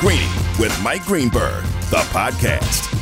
[0.00, 2.92] Greeny with Mike Greenberg, the podcast.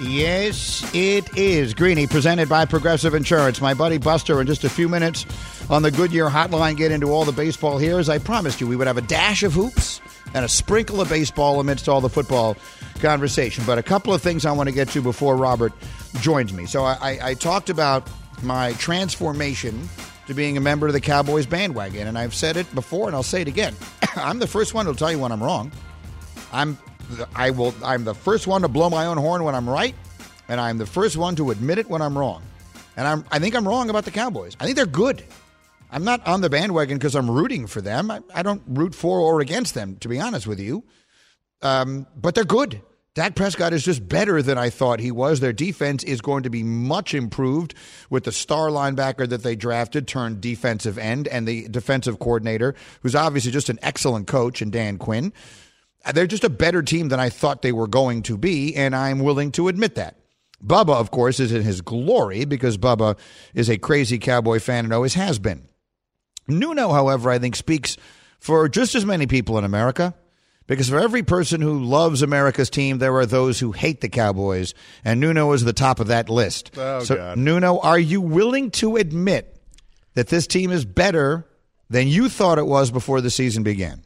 [0.00, 1.72] Yes, it is.
[1.72, 3.60] Greeny, presented by Progressive Insurance.
[3.60, 5.24] My buddy Buster, in just a few minutes
[5.70, 8.00] on the Goodyear Hotline, get into all the baseball here.
[8.00, 10.00] As I promised you, we would have a dash of hoops
[10.34, 12.56] and a sprinkle of baseball amidst all the football
[12.98, 13.62] conversation.
[13.64, 15.72] But a couple of things I want to get to before Robert
[16.20, 16.66] joins me.
[16.66, 18.10] So I, I, I talked about
[18.42, 19.88] my transformation
[20.26, 23.22] to being a member of the Cowboys bandwagon, and I've said it before, and I'll
[23.22, 23.76] say it again.
[24.16, 25.70] I'm the first one to tell you when I'm wrong.
[26.52, 26.78] I'm
[27.34, 29.94] I will I'm the first one to blow my own horn when I'm right,
[30.48, 32.42] and I'm the first one to admit it when I'm wrong.
[32.96, 34.56] And I'm I think I'm wrong about the Cowboys.
[34.60, 35.24] I think they're good.
[35.90, 38.10] I'm not on the bandwagon because I'm rooting for them.
[38.10, 40.82] I, I, don't root for or against them, to be honest with you.
[41.62, 42.82] Um, but they're good.
[43.14, 45.40] Dak Prescott is just better than I thought he was.
[45.40, 47.74] Their defense is going to be much improved
[48.10, 53.14] with the star linebacker that they drafted, turned defensive end, and the defensive coordinator, who's
[53.14, 55.32] obviously just an excellent coach, and Dan Quinn.
[56.12, 59.20] They're just a better team than I thought they were going to be, and I'm
[59.20, 60.18] willing to admit that.
[60.64, 63.18] Bubba, of course, is in his glory because Bubba
[63.54, 65.68] is a crazy Cowboy fan and always has been.
[66.48, 67.96] Nuno, however, I think speaks
[68.38, 70.14] for just as many people in America.
[70.66, 74.74] Because for every person who loves America's team, there are those who hate the Cowboys,
[75.04, 76.72] and Nuno is the top of that list.
[76.76, 77.38] Oh, so, God.
[77.38, 79.60] Nuno, are you willing to admit
[80.14, 81.46] that this team is better
[81.88, 84.02] than you thought it was before the season began?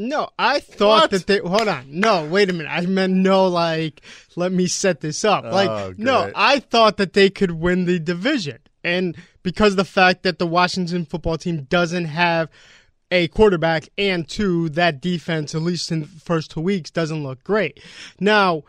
[0.00, 1.10] No, I thought What?
[1.10, 1.38] that they.
[1.38, 1.86] Hold on.
[1.90, 2.70] No, wait a minute.
[2.70, 3.48] I meant no.
[3.48, 4.00] Like,
[4.36, 5.44] let me set this up.
[5.44, 6.30] Like, Oh, no.
[6.36, 10.46] I thought that they could win the division, and because of the fact that the
[10.46, 12.48] Washington football team doesn't have
[13.10, 17.42] a quarterback, and two, that defense, at least in the first two weeks, doesn't look
[17.42, 17.80] great.
[18.20, 18.62] Now,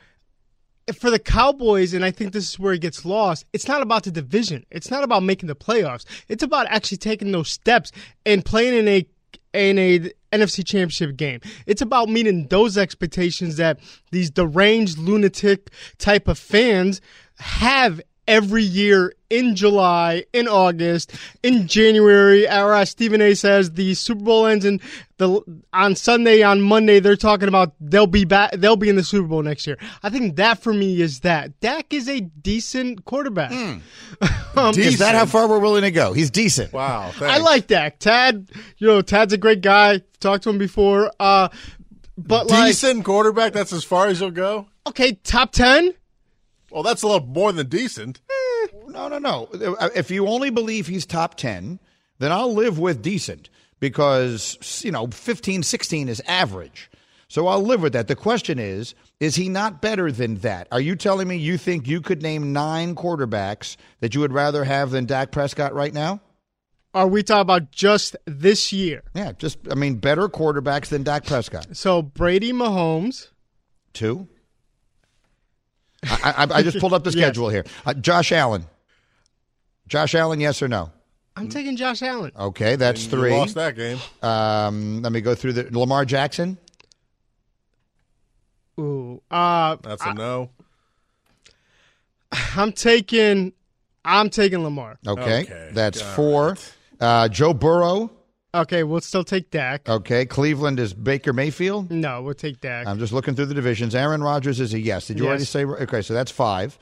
[0.98, 4.04] for the Cowboys, and I think this is where it gets lost, it's not about
[4.04, 4.66] the division.
[4.72, 6.06] It's not about making the playoffs.
[6.28, 7.92] It's about actually taking those steps
[8.26, 9.06] and playing in a
[9.54, 10.00] a
[10.32, 11.42] NFC championship game.
[11.66, 13.80] It's about meeting those expectations that
[14.12, 17.02] these deranged lunatic type of fans
[17.40, 21.14] have every year in July, in August,
[21.44, 24.80] in January, or as Stephen A says, the Super Bowl ends and
[25.18, 25.42] the
[25.74, 29.28] on Sunday, on Monday, they're talking about they'll be back they'll be in the Super
[29.28, 29.78] Bowl next year.
[30.04, 31.60] I think that for me is that.
[31.60, 33.52] Dak is a decent quarterback.
[34.56, 36.12] Um, Is that how far we're willing to go?
[36.12, 36.74] He's decent.
[36.74, 37.14] Wow.
[37.22, 38.00] I like Dak.
[38.00, 40.02] Tad, you know, Tad's a great guy.
[40.20, 41.12] Talked to him before.
[41.20, 41.48] Uh,
[42.18, 43.54] but like, decent quarterback.
[43.54, 44.68] That's as far as you'll go.
[44.88, 45.94] okay, top ten.
[46.72, 48.22] Well, that's a little more than decent.
[48.30, 49.50] Eh, no, no, no.
[49.96, 51.80] If you only believe he's top 10,
[52.20, 53.50] then I'll live with decent
[53.80, 56.90] because, you know, 15, 16 is average.
[57.28, 58.08] So I'll live with that.
[58.08, 60.68] The question is, is he not better than that?
[60.72, 64.64] Are you telling me you think you could name nine quarterbacks that you would rather
[64.64, 66.22] have than Dak Prescott right now?
[66.96, 69.04] Are we talking about just this year?
[69.14, 71.78] Yeah, just, I mean, better quarterbacks than Dak Prescott.
[71.78, 73.28] So Brady, Mahomes.
[73.94, 74.28] Two.
[76.04, 77.20] I, I, I just pulled up the Yes.
[77.28, 77.66] schedule here.
[77.86, 78.66] Uh, Josh Allen.
[79.88, 80.92] Josh Allen, yes or no?
[81.36, 82.32] I'm taking Josh Allen.
[82.38, 83.32] Okay, that's You three.
[83.32, 83.98] lost that game.
[84.22, 86.58] Um, let me go through the Lamar Jackson.
[88.80, 90.50] Ooh, uh, That's a no.
[92.56, 93.52] I'm taking,
[94.06, 94.98] I'm taking Lamar.
[95.06, 96.58] Okay, Okay, that's all four.
[97.00, 98.12] Uh, Joe Burrow.
[98.54, 99.88] Okay, we'll still take Dak.
[99.88, 101.92] Okay, Cleveland is Baker Mayfield.
[101.92, 102.88] No, we'll take Dak.
[102.88, 103.94] I'm just looking through the divisions.
[103.94, 105.08] Aaron Rodgers is a yes.
[105.08, 105.66] Did you already say?
[105.66, 106.78] Okay, so that's five.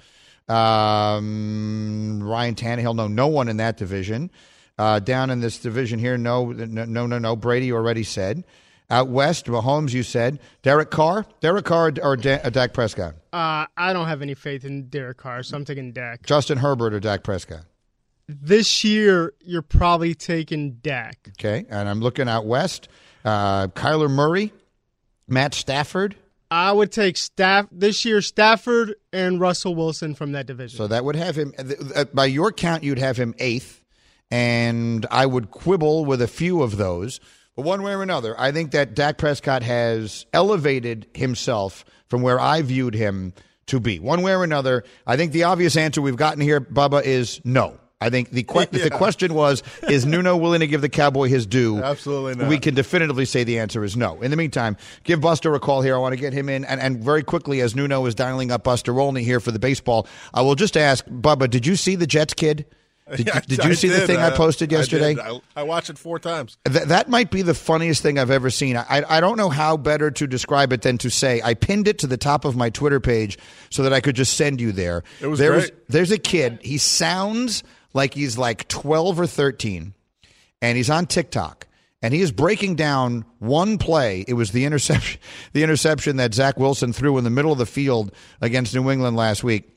[0.48, 4.32] Um, Ryan Tannehill, no, no one in that division.
[4.78, 7.36] Uh, down in this division here, no, no, no, no, no.
[7.36, 8.46] Brady already said.
[8.90, 10.40] Out west, Mahomes, you said.
[10.62, 13.16] Derek Carr, Derek Carr, or da- uh, Dak Prescott.
[13.34, 16.24] Uh, I don't have any faith in Derek Carr, so I'm taking Dak.
[16.26, 17.66] Justin Herbert or Dak Prescott.
[18.28, 21.18] This year, you're probably taking Dak.
[21.40, 22.90] Okay, and I'm looking out west.
[23.24, 24.52] Uh, Kyler Murray,
[25.28, 26.16] Matt Stafford.
[26.52, 30.78] I would take Staff this year, Stafford and Russell Wilson from that division.
[30.78, 31.54] So that would have him,
[31.96, 33.84] uh, by your count, you'd have him eighth,
[34.32, 37.20] and I would quibble with a few of those.
[37.56, 42.40] But one way or another, I think that Dak Prescott has elevated himself from where
[42.40, 43.34] I viewed him
[43.68, 44.00] to be.
[44.00, 47.78] One way or another, I think the obvious answer we've gotten here, Bubba, is no.
[48.00, 51.30] I think the que- if the question was, is Nuno willing to give the Cowboy
[51.30, 51.82] his due?
[51.82, 52.48] Absolutely not.
[52.50, 54.22] We can definitively say the answer is no.
[54.22, 55.96] In the meantime, give Buster a call here.
[55.96, 56.64] I want to get him in.
[56.66, 60.08] And, and very quickly, as Nuno is dialing up Buster Olney here for the baseball,
[60.34, 62.66] I will just ask, Bubba, did you see the Jets kid?
[63.16, 65.14] Did, Yeah, did you see the thing I Uh, posted yesterday?
[65.16, 65.24] did.
[65.24, 66.58] I, I watched it four times.
[66.70, 68.76] Th- that might be the funniest thing I've ever seen.
[68.76, 72.00] I, I don't know how better to describe it than to say I pinned it
[72.00, 73.40] to the top of my Twitter page
[73.72, 75.04] so that I could just send you there.
[75.22, 75.88] It was there great.
[75.90, 76.60] there's a kid.
[76.62, 79.94] He sounds like he's like 12 or 13,
[80.62, 81.68] and he's on TikTok.
[82.02, 84.24] and he is breaking down one play.
[84.28, 85.20] It was the interception,
[85.54, 88.12] the interception that Zach Wilson threw in the middle of the field
[88.42, 89.70] against New England last week.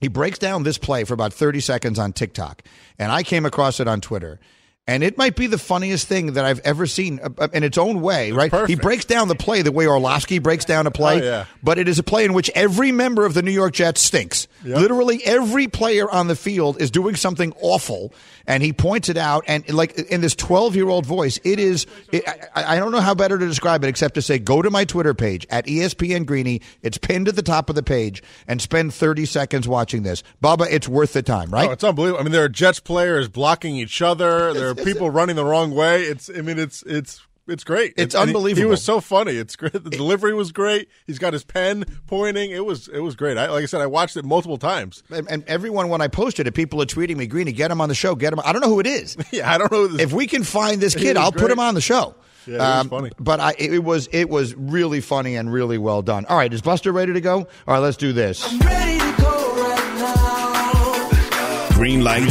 [0.00, 2.62] He breaks down this play for about 30 seconds on TikTok,
[2.98, 4.40] and I came across it on Twitter.
[4.88, 7.76] And it might be the funniest thing that I've ever seen uh, uh, in its
[7.76, 8.52] own way, right?
[8.68, 11.44] He breaks down the play the way Orlovsky breaks down a play, Oh, yeah.
[11.60, 14.46] but it is a play in which every member of the New York Jets stinks.
[14.64, 18.12] Literally every player on the field is doing something awful,
[18.46, 19.44] and he points it out.
[19.46, 22.24] And like in this 12 year old voice, it is, it,
[22.54, 24.84] I, I don't know how better to describe it except to say go to my
[24.84, 26.62] Twitter page at ESPN Greeny.
[26.82, 30.22] It's pinned at the top of the page and spend 30 seconds watching this.
[30.42, 31.68] Bubba, it's worth the time, right?
[31.68, 32.20] Oh, it's unbelievable.
[32.20, 34.54] I mean, there are Jets players blocking each other.
[34.56, 36.04] There are people running the wrong way.
[36.04, 36.30] It's.
[36.30, 37.94] I mean, it's it's it's great.
[37.96, 39.32] It's and he- He, was so funny.
[39.32, 39.72] It's great.
[39.72, 40.88] The delivery was great.
[41.06, 42.50] He's got his pen pointing.
[42.50, 43.36] It was it was great.
[43.38, 45.02] I, like I said, I watched it multiple times.
[45.10, 47.88] and, and everyone, when I posted it, people are tweeting me, Greeny, get him on
[47.88, 48.14] the show.
[48.14, 48.40] Get him.
[48.44, 49.16] I don't know who it is.
[49.32, 49.86] Yeah, I don't know.
[49.88, 52.08] This, if we can find this kid, I'll put him on the show.
[52.08, 52.14] Um,
[52.46, 53.10] Yeah, it was funny.
[53.18, 56.24] But I, it was it was really funny and really well done.
[56.26, 57.38] All right, is Buster ready to go?
[57.38, 58.42] All right, let's do this.
[58.62, 61.68] Ready to go right now.
[61.76, 62.24] Green light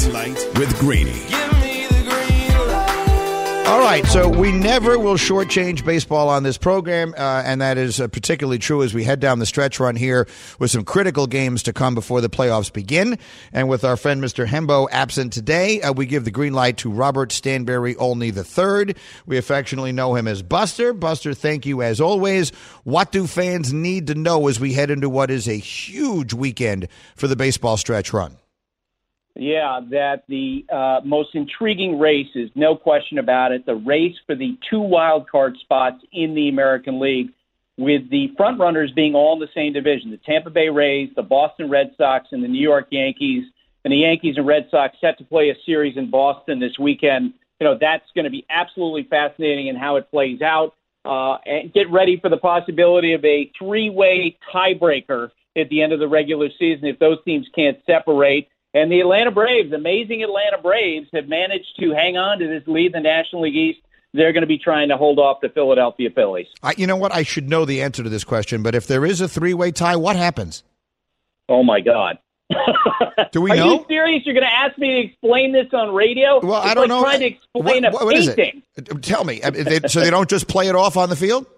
[0.57, 1.11] with Greeny.
[1.29, 1.44] Give
[3.67, 7.99] All right, so we never will shortchange baseball on this program, uh, and that is
[7.99, 10.27] uh, particularly true as we head down the stretch run here
[10.59, 13.17] with some critical games to come before the playoffs begin.
[13.51, 14.45] And with our friend Mr.
[14.45, 18.95] Hembo absent today, uh, we give the green light to Robert Stanberry Olney III.
[19.25, 20.93] We affectionately know him as Buster.
[20.93, 22.51] Buster, thank you as always.
[22.83, 26.87] What do fans need to know as we head into what is a huge weekend
[27.15, 28.37] for the baseball stretch run?
[29.35, 33.65] Yeah, that the uh, most intriguing race is no question about it.
[33.65, 37.27] The race for the two wild card spots in the American League,
[37.77, 41.21] with the front runners being all in the same division: the Tampa Bay Rays, the
[41.21, 43.43] Boston Red Sox, and the New York Yankees.
[43.83, 47.33] And the Yankees and Red Sox set to play a series in Boston this weekend.
[47.59, 50.73] You know that's going to be absolutely fascinating in how it plays out.
[51.03, 55.99] Uh, and get ready for the possibility of a three-way tiebreaker at the end of
[55.99, 58.47] the regular season if those teams can't separate.
[58.75, 62.87] And the Atlanta Braves, amazing Atlanta Braves, have managed to hang on to this lead
[62.87, 63.79] in the National League East.
[64.13, 66.47] They're going to be trying to hold off the Philadelphia Phillies.
[66.61, 67.13] I, you know what?
[67.13, 69.71] I should know the answer to this question, but if there is a three way
[69.71, 70.63] tie, what happens?
[71.47, 72.17] Oh my God!
[73.31, 73.53] Do we know?
[73.53, 73.73] Are know?
[73.79, 74.23] you serious?
[74.25, 76.41] You're going to ask me to explain this on radio?
[76.45, 77.01] Well, it's I don't like know.
[77.01, 78.61] Trying to explain What- a what is painting.
[79.01, 79.41] Tell me.
[79.41, 81.45] I mean, they- so they don't just play it off on the field?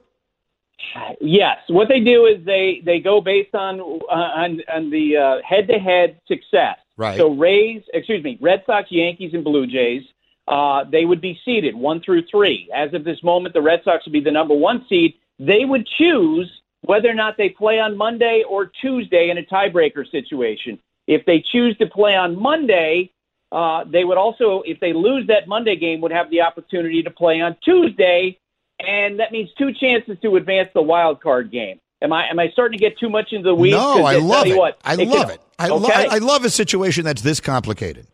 [1.19, 5.67] Yes, what they do is they they go based on uh, on on the head
[5.67, 6.77] to head success.
[6.97, 7.17] Right.
[7.17, 10.03] So Rays, excuse me, Red Sox, Yankees, and Blue Jays.
[10.47, 12.69] Uh, they would be seeded one through three.
[12.73, 15.15] As of this moment, the Red Sox would be the number one seed.
[15.39, 16.49] They would choose
[16.81, 20.79] whether or not they play on Monday or Tuesday in a tiebreaker situation.
[21.05, 23.11] If they choose to play on Monday,
[23.51, 27.11] uh, they would also, if they lose that Monday game, would have the opportunity to
[27.11, 28.37] play on Tuesday,
[28.79, 31.79] and that means two chances to advance the wild card game.
[32.01, 33.75] Am I am I starting to get too much into the weeds?
[33.75, 34.57] no, I love it.
[34.57, 35.41] What, I love it.
[35.57, 38.07] I, lo- I, I love a situation that's this complicated.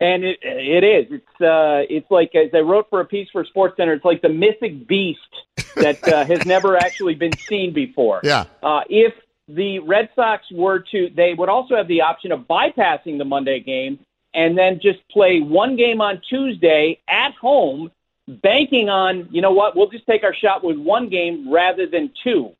[0.00, 1.06] and it it is.
[1.10, 3.92] It's uh, it's like as I wrote for a piece for Sports Center.
[3.92, 5.20] It's like the mythic beast
[5.76, 8.20] that uh, has never actually been seen before.
[8.24, 8.46] Yeah.
[8.62, 9.12] Uh, if
[9.48, 13.60] the Red Sox were to, they would also have the option of bypassing the Monday
[13.60, 13.98] game
[14.32, 17.90] and then just play one game on Tuesday at home,
[18.26, 22.10] banking on, you know what, we'll just take our shot with one game rather than
[22.24, 22.52] two.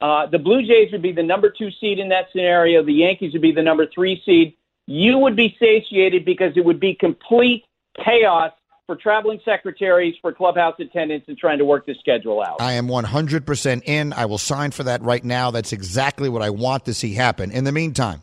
[0.00, 2.84] Uh, the Blue Jays would be the number two seed in that scenario.
[2.84, 4.56] The Yankees would be the number three seed.
[4.86, 7.64] You would be satiated because it would be complete
[8.04, 8.52] chaos
[8.86, 12.56] for traveling secretaries, for clubhouse attendants, and trying to work the schedule out.
[12.60, 14.12] I am 100% in.
[14.14, 15.50] I will sign for that right now.
[15.50, 17.50] That's exactly what I want to see happen.
[17.50, 18.22] In the meantime,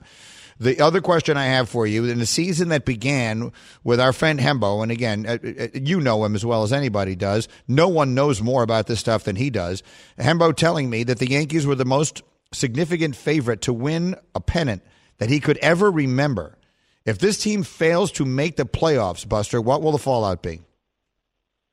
[0.59, 3.51] the other question I have for you in the season that began
[3.83, 7.15] with our friend Hembo, and again, uh, uh, you know him as well as anybody
[7.15, 7.47] does.
[7.67, 9.83] No one knows more about this stuff than he does.
[10.17, 12.21] Hembo telling me that the Yankees were the most
[12.53, 14.81] significant favorite to win a pennant
[15.17, 16.57] that he could ever remember.
[17.05, 20.61] If this team fails to make the playoffs, Buster, what will the fallout be?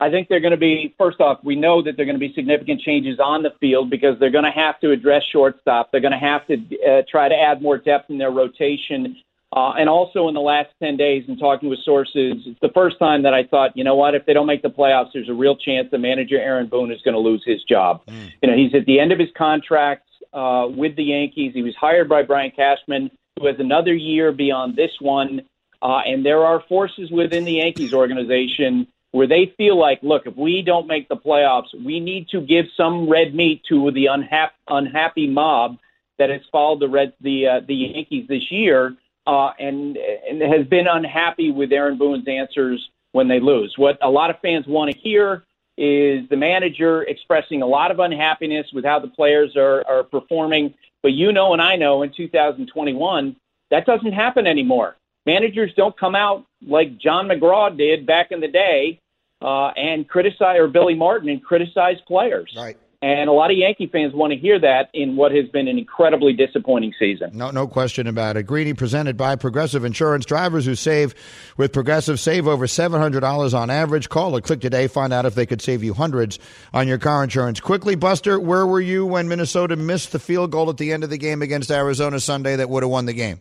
[0.03, 2.35] I think they're going to be, first off, we know that they're going to be
[2.35, 5.93] significant changes on the field because they're going to have to address shortstop.
[5.93, 9.17] They're going to have to uh, try to add more depth in their rotation.
[9.53, 12.99] Uh, and also in the last 10 days, in talking with sources, it's the first
[12.99, 15.35] time that I thought, you know what, if they don't make the playoffs, there's a
[15.35, 18.03] real chance the manager, Aaron Boone, is going to lose his job.
[18.43, 21.53] You know, he's at the end of his contract uh, with the Yankees.
[21.55, 25.43] He was hired by Brian Cashman, who has another year beyond this one.
[25.81, 30.37] Uh, and there are forces within the Yankees organization where they feel like, look, if
[30.37, 34.55] we don't make the playoffs, we need to give some red meat to the unhappy,
[34.69, 35.79] unhappy mob
[36.19, 40.67] that has followed the red the uh, the Yankees this year uh, and and has
[40.67, 43.75] been unhappy with Aaron Boone's answers when they lose.
[43.77, 45.45] What a lot of fans want to hear
[45.77, 50.75] is the manager expressing a lot of unhappiness with how the players are, are performing.
[51.03, 53.37] But you know, and I know in 2021,
[53.71, 54.97] that doesn't happen anymore.
[55.25, 59.01] Managers don't come out like John McGraw did back in the day
[59.43, 62.53] uh, and criticize, or Billy Martin and criticize players.
[62.57, 62.77] Right.
[63.03, 65.77] And a lot of Yankee fans want to hear that in what has been an
[65.77, 67.31] incredibly disappointing season.
[67.33, 68.45] No, no question about it.
[68.45, 70.25] Greeny presented by Progressive Insurance.
[70.25, 71.13] Drivers who save
[71.57, 74.09] with Progressive save over $700 on average.
[74.09, 74.87] Call or click today.
[74.87, 76.39] Find out if they could save you hundreds
[76.73, 77.59] on your car insurance.
[77.59, 81.11] Quickly, Buster, where were you when Minnesota missed the field goal at the end of
[81.11, 83.41] the game against Arizona Sunday that would have won the game?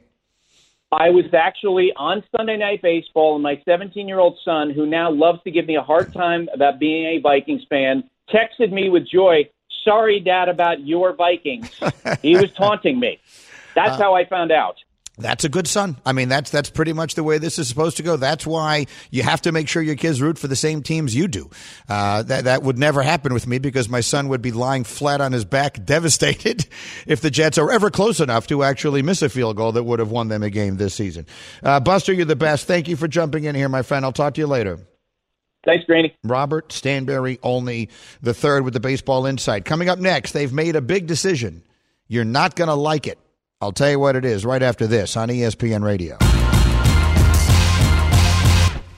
[0.91, 5.09] I was actually on Sunday Night Baseball, and my 17 year old son, who now
[5.09, 9.07] loves to give me a hard time about being a Vikings fan, texted me with
[9.07, 9.49] joy,
[9.85, 11.71] Sorry, Dad, about your Vikings.
[12.21, 13.19] he was taunting me.
[13.73, 14.75] That's uh, how I found out.
[15.21, 15.97] That's a good son.
[16.05, 18.17] I mean, that's that's pretty much the way this is supposed to go.
[18.17, 21.27] That's why you have to make sure your kids root for the same teams you
[21.27, 21.49] do.
[21.87, 25.21] Uh, that that would never happen with me because my son would be lying flat
[25.21, 26.65] on his back, devastated,
[27.07, 29.99] if the Jets are ever close enough to actually miss a field goal that would
[29.99, 31.25] have won them a game this season.
[31.63, 32.67] Uh, Buster, you're the best.
[32.67, 34.05] Thank you for jumping in here, my friend.
[34.05, 34.79] I'll talk to you later.
[35.63, 36.15] Thanks, Greeny.
[36.23, 37.89] Robert Stanberry, Olney
[38.21, 39.63] the third with the baseball insight.
[39.65, 41.63] Coming up next, they've made a big decision.
[42.07, 43.19] You're not going to like it.
[43.61, 46.17] I'll tell you what it is right after this on ESPN Radio.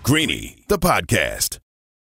[0.03, 1.60] Greeny, the podcast.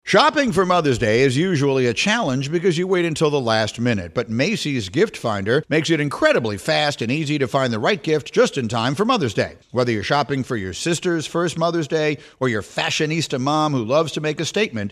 [0.06, 4.14] Shopping for Mother's Day is usually a challenge because you wait until the last minute,
[4.14, 8.34] but Macy's Gift Finder makes it incredibly fast and easy to find the right gift
[8.34, 9.56] just in time for Mother's Day.
[9.72, 14.12] Whether you're shopping for your sister's first Mother's Day or your fashionista mom who loves
[14.12, 14.92] to make a statement,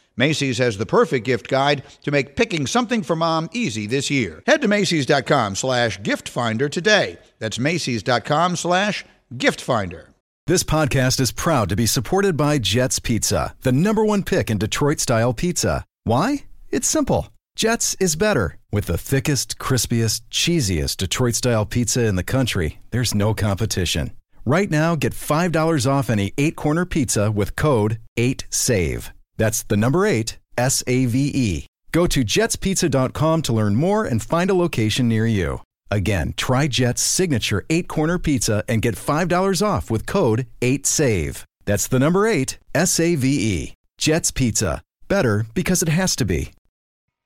[0.17, 4.43] Macy's has the perfect gift guide to make picking something for mom easy this year.
[4.45, 7.17] Head to Macy's.com slash gift finder today.
[7.39, 9.05] That's Macy's.com slash
[9.37, 10.09] gift finder.
[10.47, 14.57] This podcast is proud to be supported by Jets Pizza, the number one pick in
[14.57, 15.85] Detroit style pizza.
[16.03, 16.45] Why?
[16.69, 17.27] It's simple.
[17.55, 18.57] Jets is better.
[18.71, 24.11] With the thickest, crispiest, cheesiest Detroit style pizza in the country, there's no competition.
[24.45, 29.11] Right now, get $5 off any eight corner pizza with code 8SAVE.
[29.37, 31.65] That's the number eight, S A V E.
[31.91, 35.61] Go to jetspizza.com to learn more and find a location near you.
[35.89, 41.43] Again, try Jet's signature eight corner pizza and get $5 off with code 8SAVE.
[41.65, 43.73] That's the number eight, S A V E.
[43.97, 44.81] Jet's Pizza.
[45.07, 46.53] Better because it has to be.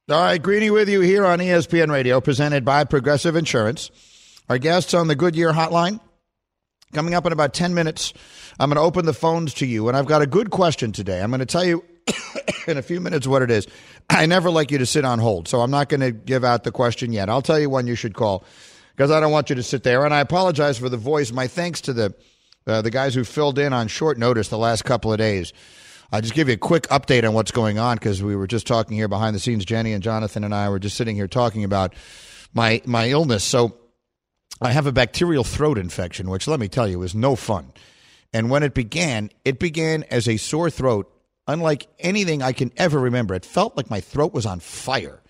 [0.09, 3.89] All right, Greeny with you here on ESPN Radio, presented by Progressive Insurance.
[4.49, 5.99] Our guests on the Goodyear Hotline.
[6.93, 8.13] Coming up in about 10 minutes,
[8.59, 11.21] I'm going to open the phones to you, and I've got a good question today.
[11.21, 11.83] I'm going to tell you
[12.67, 13.67] in a few minutes what it is.
[14.09, 16.63] I never like you to sit on hold, so I'm not going to give out
[16.63, 17.29] the question yet.
[17.29, 18.43] I'll tell you when you should call
[18.95, 20.05] because I don't want you to sit there.
[20.05, 21.31] And I apologize for the voice.
[21.31, 22.15] My thanks to the
[22.67, 25.53] uh, the guys who filled in on short notice the last couple of days.
[26.11, 28.67] I'll just give you a quick update on what's going on because we were just
[28.67, 29.65] talking here behind the scenes.
[29.65, 31.93] Jenny and Jonathan and I were just sitting here talking about
[32.53, 33.43] my my illness.
[33.43, 33.77] So
[34.61, 37.71] I have a bacterial throat infection, which let me tell you is no fun.
[38.33, 41.11] And when it began, it began as a sore throat,
[41.47, 43.35] unlike anything I can ever remember.
[43.35, 45.21] It felt like my throat was on fire,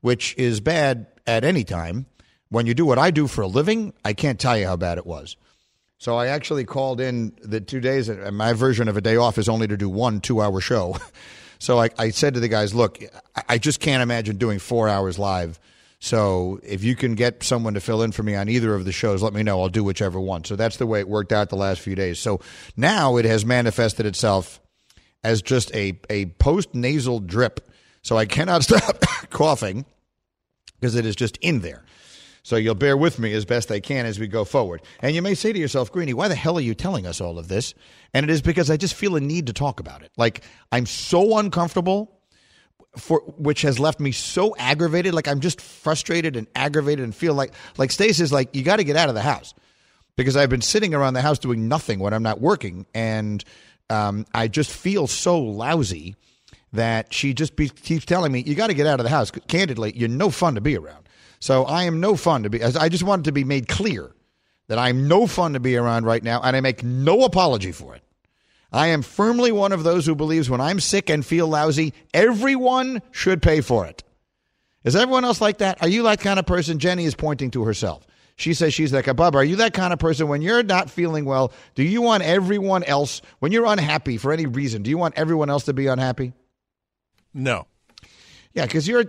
[0.00, 2.06] which is bad at any time.
[2.48, 4.98] When you do what I do for a living, I can't tell you how bad
[4.98, 5.36] it was.
[5.98, 9.38] So I actually called in the two days, and my version of a day off
[9.38, 10.96] is only to do one two hour show.
[11.64, 12.98] So I, I said to the guys, look,
[13.48, 15.58] I just can't imagine doing four hours live.
[15.98, 18.92] So if you can get someone to fill in for me on either of the
[18.92, 19.62] shows, let me know.
[19.62, 20.44] I'll do whichever one.
[20.44, 22.18] So that's the way it worked out the last few days.
[22.18, 22.40] So
[22.76, 24.60] now it has manifested itself
[25.24, 27.68] as just a, a post nasal drip.
[28.02, 29.86] So I cannot stop coughing
[30.78, 31.82] because it is just in there.
[32.44, 34.82] So you'll bear with me as best I can as we go forward.
[35.00, 37.38] And you may say to yourself, Greeny, why the hell are you telling us all
[37.38, 37.72] of this?
[38.12, 40.12] And it is because I just feel a need to talk about it.
[40.18, 42.20] Like I'm so uncomfortable
[42.98, 45.14] for which has left me so aggravated.
[45.14, 48.84] Like I'm just frustrated and aggravated and feel like like Stacey's like, you got to
[48.84, 49.54] get out of the house.
[50.16, 52.86] Because I've been sitting around the house doing nothing when I'm not working.
[52.94, 53.42] And
[53.90, 56.16] um, I just feel so lousy
[56.72, 59.30] that she just be, keeps telling me, you got to get out of the house.
[59.30, 61.08] Candidly, you're no fun to be around.
[61.38, 62.62] So I am no fun to be.
[62.62, 64.10] I just wanted to be made clear
[64.68, 67.94] that I'm no fun to be around right now, and I make no apology for
[67.94, 68.02] it.
[68.72, 73.02] I am firmly one of those who believes when I'm sick and feel lousy, everyone
[73.12, 74.02] should pay for it.
[74.82, 75.80] Is everyone else like that?
[75.80, 76.78] Are you that kind of person?
[76.78, 78.04] Jenny is pointing to herself.
[78.36, 79.36] She says she's like a Bubba.
[79.36, 81.52] Are you that kind of person when you're not feeling well?
[81.74, 85.50] Do you want everyone else, when you're unhappy for any reason, do you want everyone
[85.50, 86.32] else to be unhappy?
[87.32, 87.66] No.
[88.54, 89.04] Yeah, because you're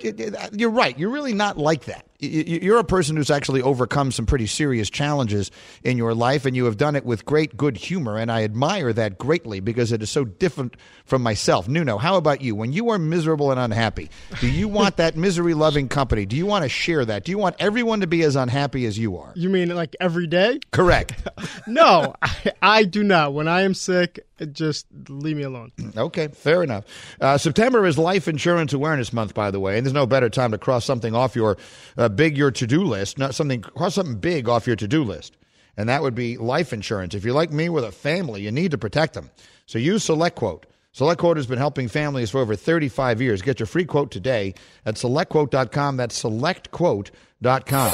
[0.53, 0.97] you're right.
[0.97, 2.05] You're really not like that.
[2.27, 5.51] You- You're a person who's actually overcome some pretty serious challenges
[5.83, 8.17] in your life, and you have done it with great good humor.
[8.17, 11.67] And I admire that greatly because it is so different from myself.
[11.67, 12.55] Nuno, how about you?
[12.55, 14.09] When you are miserable and unhappy,
[14.41, 16.25] do you want that misery-loving company?
[16.25, 17.23] Do you want to share that?
[17.25, 19.31] Do you want everyone to be as unhappy as you are?
[19.35, 20.59] You mean like every day?
[20.71, 21.13] Correct.
[21.67, 23.33] No, I, I do not.
[23.33, 24.19] When I am sick,
[24.51, 25.71] just leave me alone.
[25.95, 26.85] Okay, fair enough.
[27.19, 30.51] Uh, September is Life Insurance Awareness Month, by the way, and there's no better time
[30.51, 31.57] to cross something off your
[31.97, 35.03] uh, big your to do list, not something cross something big off your to do
[35.03, 35.37] list,
[35.77, 37.15] and that would be life insurance.
[37.15, 39.29] If you're like me with a family, you need to protect them.
[39.65, 40.63] So use SelectQuote.
[40.93, 43.41] SelectQuote has been helping families for over 35 years.
[43.41, 44.53] Get your free quote today
[44.85, 45.97] at SelectQuote.com.
[45.97, 47.91] That's SelectQuote.com.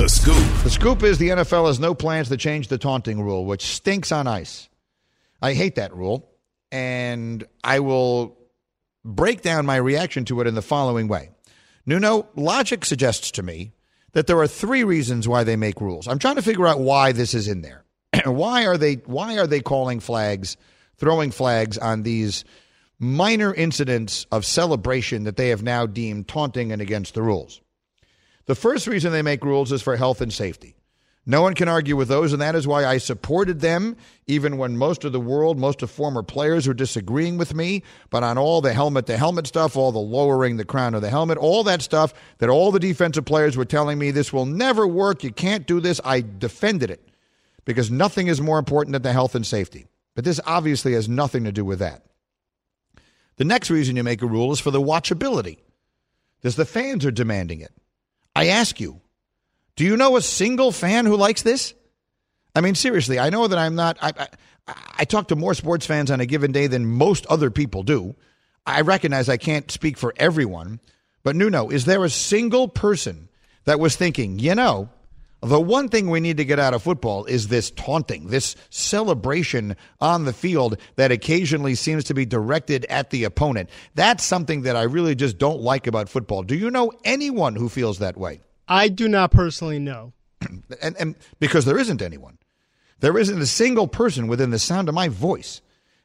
[0.00, 0.62] The Scoop.
[0.62, 4.12] The scoop is the NFL has no plans to change the taunting rule, which stinks
[4.12, 4.69] on ice.
[5.42, 6.30] I hate that rule,
[6.70, 8.38] and I will
[9.04, 11.30] break down my reaction to it in the following way.
[11.86, 13.72] Nuno, logic suggests to me
[14.12, 16.06] that there are three reasons why they make rules.
[16.06, 17.84] I'm trying to figure out why this is in there.
[18.24, 20.56] why are they why are they calling flags,
[20.96, 22.44] throwing flags on these
[22.98, 27.60] minor incidents of celebration that they have now deemed taunting and against the rules?
[28.46, 30.76] The first reason they make rules is for health and safety.
[31.26, 33.96] No one can argue with those, and that is why I supported them,
[34.26, 37.82] even when most of the world, most of former players were disagreeing with me.
[38.08, 41.10] But on all the helmet to helmet stuff, all the lowering the crown of the
[41.10, 44.86] helmet, all that stuff that all the defensive players were telling me this will never
[44.86, 47.06] work, you can't do this, I defended it
[47.64, 49.86] because nothing is more important than the health and safety.
[50.14, 52.04] But this obviously has nothing to do with that.
[53.36, 55.58] The next reason you make a rule is for the watchability,
[56.40, 57.72] because the fans are demanding it.
[58.34, 59.00] I ask you,
[59.80, 61.72] do you know a single fan who likes this?
[62.54, 63.96] I mean, seriously, I know that I'm not.
[64.02, 64.12] I,
[64.68, 67.82] I, I talk to more sports fans on a given day than most other people
[67.82, 68.14] do.
[68.66, 70.80] I recognize I can't speak for everyone,
[71.22, 73.30] but Nuno, is there a single person
[73.64, 74.90] that was thinking, you know,
[75.40, 79.78] the one thing we need to get out of football is this taunting, this celebration
[79.98, 83.70] on the field that occasionally seems to be directed at the opponent?
[83.94, 86.42] That's something that I really just don't like about football.
[86.42, 88.42] Do you know anyone who feels that way?
[88.70, 90.12] I do not personally know.
[90.82, 92.38] and, and because there isn't anyone,
[93.00, 95.60] there isn't a single person within the sound of my voice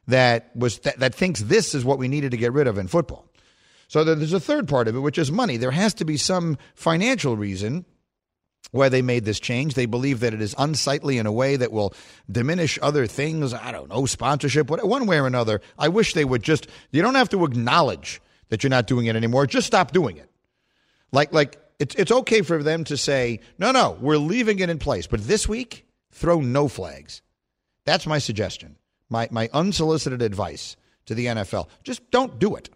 [0.08, 2.88] that was that, that thinks this is what we needed to get rid of in
[2.88, 3.30] football.
[3.88, 5.56] So there- there's a third part of it, which is money.
[5.56, 7.84] There has to be some financial reason
[8.72, 9.74] why they made this change.
[9.74, 11.94] They believe that it is unsightly in a way that will
[12.30, 13.54] diminish other things.
[13.54, 15.60] I don't know, sponsorship, what- one way or another.
[15.78, 16.66] I wish they would just.
[16.90, 19.46] You don't have to acknowledge that you're not doing it anymore.
[19.46, 20.28] Just stop doing it.
[21.12, 24.78] Like, like it's it's okay for them to say, no, no, we're leaving it in
[24.78, 25.06] place.
[25.06, 27.22] But this week, throw no flags.
[27.84, 28.76] That's my suggestion.
[29.08, 31.68] My my unsolicited advice to the NFL.
[31.84, 32.70] Just don't do it.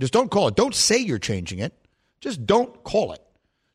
[0.00, 0.56] Just don't call it.
[0.56, 1.72] Don't say you're changing it.
[2.20, 3.20] Just don't call it.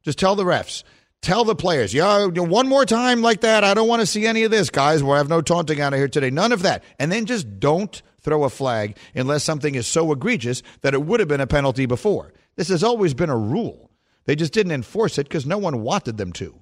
[0.03, 0.83] Just tell the refs.
[1.21, 3.65] Tell the players, yeah, one more time like that.
[3.65, 5.03] I don't want to see any of this, guys.
[5.03, 6.29] We'll have no taunting out of here today.
[6.29, 6.81] None of that.
[6.97, 11.19] And then just don't throw a flag unless something is so egregious that it would
[11.19, 12.31] have been a penalty before.
[12.55, 13.88] This has always been a rule.
[14.25, 16.55] They just didn't enforce it because no one wanted them to.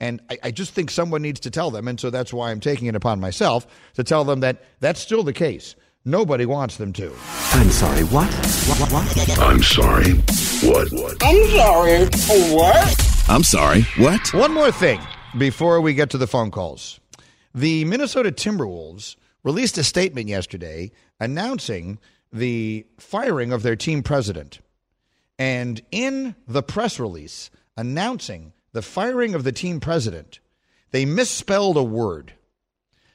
[0.00, 1.88] And I, I just think someone needs to tell them.
[1.88, 5.22] And so that's why I'm taking it upon myself to tell them that that's still
[5.22, 5.76] the case.
[6.04, 7.12] Nobody wants them to.
[7.52, 8.28] I'm sorry, what?
[8.30, 8.92] What?
[8.92, 9.16] What?
[9.16, 9.38] what?
[9.38, 10.12] I'm sorry.
[10.62, 10.92] What?
[10.92, 11.16] What?
[11.22, 12.04] I'm sorry.
[12.54, 13.24] What?
[13.28, 13.82] I'm sorry.
[13.96, 14.34] What?
[14.34, 15.00] One more thing
[15.38, 17.00] before we get to the phone calls.
[17.54, 21.98] The Minnesota Timberwolves released a statement yesterday announcing
[22.32, 24.58] the firing of their team president.
[25.38, 30.40] And in the press release announcing the firing of the team president,
[30.90, 32.34] they misspelled a word.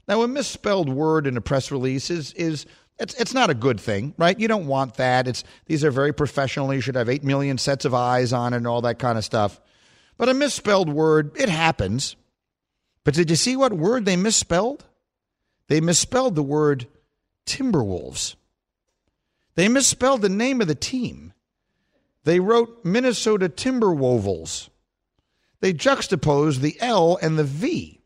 [0.07, 2.65] Now, a misspelled word in a press release is is
[2.99, 4.37] it's it's not a good thing, right?
[4.37, 5.27] You don't want that.
[5.27, 6.73] It's these are very professional.
[6.73, 9.23] You should have eight million sets of eyes on it and all that kind of
[9.23, 9.61] stuff.
[10.17, 12.17] But a misspelled word, it happens.
[13.05, 14.83] But did you see what word they misspelled?
[15.67, 16.87] They misspelled the word
[17.45, 18.35] Timberwolves.
[19.55, 21.33] They misspelled the name of the team.
[22.29, 24.69] They wrote Minnesota Timberwovles.
[25.61, 28.01] They juxtaposed the L and the V.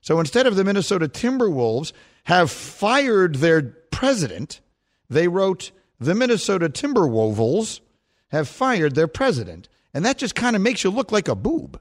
[0.00, 1.92] So instead of the Minnesota Timberwolves
[2.24, 4.62] have fired their president,
[5.10, 7.80] they wrote the Minnesota Timberwovles
[8.28, 9.68] have fired their president.
[9.92, 11.78] And that just kind of makes you look like a boob,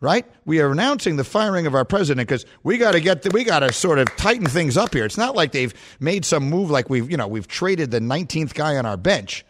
[0.00, 0.26] right?
[0.44, 3.44] We are announcing the firing of our president because we got to get the, we
[3.44, 5.04] got to sort of tighten things up here.
[5.04, 8.54] It's not like they've made some move like we've, you know, we've traded the 19th
[8.54, 9.44] guy on our bench.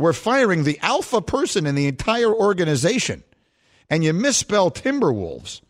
[0.00, 3.22] We're firing the alpha person in the entire organization,
[3.90, 5.60] and you misspell Timberwolves.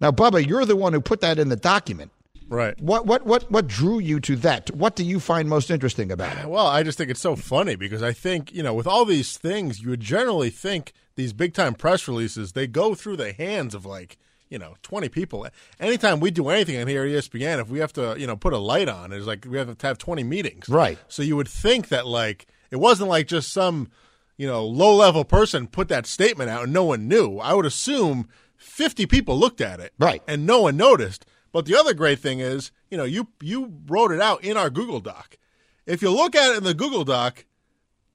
[0.00, 2.12] Now, Bubba, you're the one who put that in the document.
[2.48, 2.80] Right.
[2.80, 4.70] What what what what drew you to that?
[4.70, 6.48] What do you find most interesting about it?
[6.48, 9.36] Well, I just think it's so funny because I think, you know, with all these
[9.36, 13.74] things, you would generally think these big time press releases, they go through the hands
[13.74, 14.16] of like,
[14.48, 15.46] you know, 20 people.
[15.80, 18.52] Anytime we do anything on here at ESPN, if we have to, you know, put
[18.52, 20.68] a light on, it's like we have to have 20 meetings.
[20.68, 20.98] Right.
[21.08, 23.90] So you would think that, like, it wasn't like just some,
[24.36, 27.38] you know, low level person put that statement out and no one knew.
[27.38, 29.92] I would assume 50 people looked at it.
[29.98, 30.22] Right.
[30.26, 31.26] And no one noticed.
[31.52, 34.70] But the other great thing is, you know, you you wrote it out in our
[34.70, 35.36] Google Doc.
[35.84, 37.44] If you look at it in the Google Doc,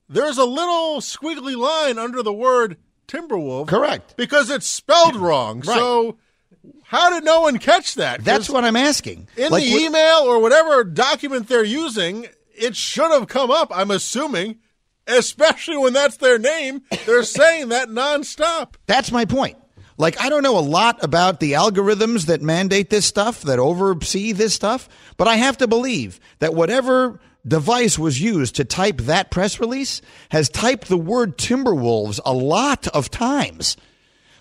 [0.10, 3.68] there's a little squiggly line under the word Timberwolf.
[3.68, 4.18] Correct.
[4.18, 5.60] Because it's spelled wrong.
[5.60, 5.78] Right.
[5.78, 6.18] So
[6.84, 8.24] how did no one catch that?
[8.24, 9.28] That's what I'm asking.
[9.38, 13.92] in Like, the email or whatever document they're using, it should have come up, I'm
[13.92, 14.58] assuming,
[15.08, 16.82] especially when that's their name.
[17.06, 18.76] They're saying that nonstop.
[18.86, 19.58] That's my point.
[20.00, 24.32] Like, I don't know a lot about the algorithms that mandate this stuff, that oversee
[24.32, 29.32] this stuff, but I have to believe that whatever device was used to type that
[29.32, 33.78] press release has typed the word Timberwolves a lot of times.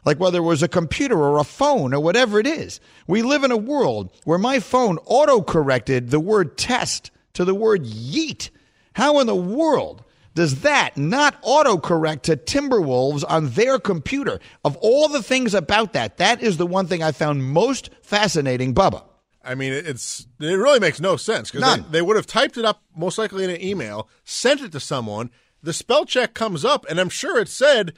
[0.05, 2.81] Like whether it was a computer or a phone or whatever it is.
[3.07, 7.55] We live in a world where my phone auto corrected the word test to the
[7.55, 8.51] word yeet.
[8.95, 10.03] How in the world
[10.35, 14.41] does that not autocorrect to Timberwolves on their computer?
[14.65, 18.75] Of all the things about that, that is the one thing I found most fascinating,
[18.75, 19.05] Bubba.
[19.45, 22.65] I mean, it's it really makes no sense because they, they would have typed it
[22.65, 25.31] up most likely in an email, sent it to someone.
[25.63, 27.93] The spell check comes up, and I'm sure it said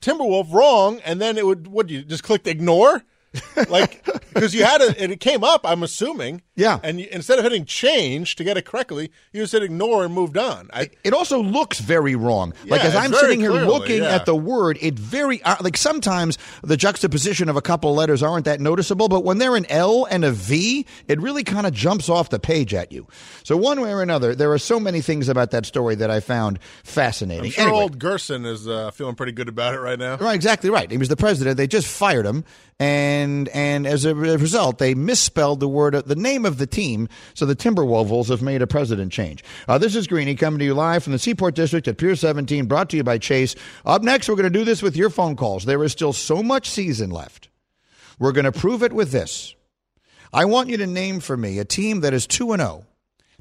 [0.00, 3.02] Timberwolf wrong, and then it would what you just clicked ignore,
[3.68, 5.62] like because you had it and it came up.
[5.64, 6.78] I'm assuming, Yeah.
[6.82, 10.14] And you, instead of hitting change to get it correctly, you just hit ignore and
[10.14, 10.70] moved on.
[10.72, 12.52] I, It also looks very wrong.
[12.66, 14.14] like as I'm sitting here clearly, looking yeah.
[14.14, 18.44] at the word, it very uh, like sometimes the juxtaposition of a couple letters aren't
[18.44, 22.08] that noticeable, but when they're an L and a V, it really kind of jumps
[22.08, 23.06] off the page at you.
[23.42, 26.20] So one way or another, there are so many things about that story that I
[26.20, 27.46] found fascinating.
[27.46, 27.78] I'm sure Anyway.
[27.82, 30.16] old Gersson is uh, feeling pretty good about it right now.
[30.16, 30.90] Right, exactly right.
[30.90, 31.56] He was the president.
[31.56, 32.44] They just fired him,
[32.78, 37.08] and and as a result, they misspelled the word, the name of the team.
[37.34, 39.44] So the Timberwolves have made a president change.
[39.68, 42.66] Uh, this is Greeny coming to you live from the Seaport District at Pier 17,
[42.66, 43.54] brought to you by Chase.
[43.84, 45.64] Up next, we're going to do this with your phone calls.
[45.64, 47.48] There is still so much season left.
[48.18, 49.54] We're going to prove it with this.
[50.32, 52.86] I want you to name for me a team that is two and zero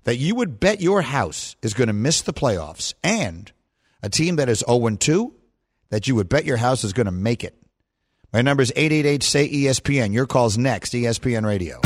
[0.03, 3.51] that you would bet your house is going to miss the playoffs, and
[4.01, 5.33] a team that is zero and two
[5.89, 7.55] that you would bet your house is going to make it.
[8.33, 10.11] My number is 888 say ESPN.
[10.11, 11.79] Your call's next, ESPN Radio.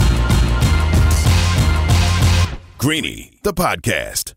[2.77, 4.37] Greeny, the podcast.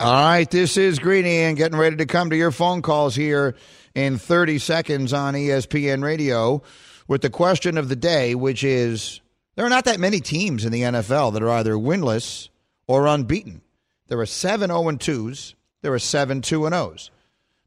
[0.00, 3.56] All right, this is Greeny and getting ready to come to your phone calls here
[3.96, 6.62] in 30 seconds on ESPN Radio
[7.08, 9.20] with the question of the day, which is
[9.56, 12.48] there are not that many teams in the NFL that are either winless
[12.86, 13.60] or unbeaten.
[14.06, 17.10] There are seven 0 and 2s, there are seven 2 and 0s.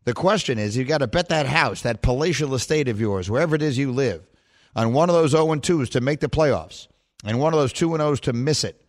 [0.06, 3.58] The question is you've got to bet that house, that palatial estate of yours, wherever
[3.58, 4.26] it is you live,
[4.74, 6.88] on one of those 0 and 2s to make the playoffs
[7.26, 8.82] and one of those 2 and 0s to miss it.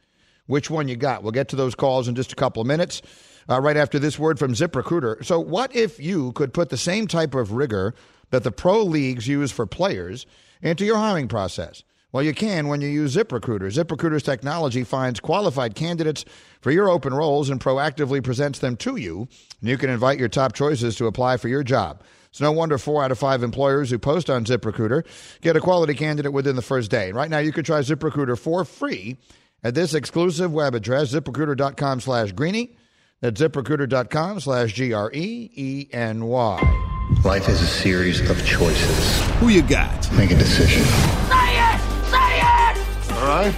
[0.47, 1.25] Which one you got?
[1.25, 3.03] We'll get to those calls in just a couple of minutes.
[3.49, 5.25] Uh, right after this word from ZipRecruiter.
[5.25, 7.95] So, what if you could put the same type of rigor
[8.31, 10.27] that the pro leagues use for players
[10.61, 11.83] into your hiring process?
[12.13, 13.73] Well, you can when you use ZipRecruiter.
[13.73, 16.27] ZipRecruiter's technology finds qualified candidates
[16.61, 19.29] for your open roles and proactively presents them to you.
[19.61, 22.03] And you can invite your top choices to apply for your job.
[22.29, 25.07] It's no wonder four out of five employers who post on ZipRecruiter
[25.41, 27.13] get a quality candidate within the first day.
[27.13, 29.17] Right now, you can try ZipRecruiter for free
[29.63, 32.77] at this exclusive web address, ziprecruiter.com slash greeny.
[33.23, 37.19] That's ziprecruiter.com slash G R E E N Y.
[37.25, 39.23] Life is a series of choices.
[39.39, 40.13] Who you got?
[40.15, 40.83] Make a decision.
[40.83, 41.81] Say it!
[42.11, 43.13] Say it!
[43.13, 43.55] All right,